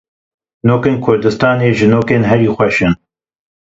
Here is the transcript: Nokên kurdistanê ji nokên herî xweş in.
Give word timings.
Nokên 0.67 0.97
kurdistanê 1.05 1.69
ji 1.77 1.87
nokên 1.93 2.23
herî 2.29 2.49
xweş 2.55 2.77
in. 2.85 2.93